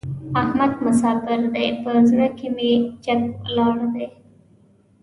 [0.41, 2.71] احمد مساپر دی؛ په زړه کې مې
[3.05, 4.07] جګ ولاړ دی.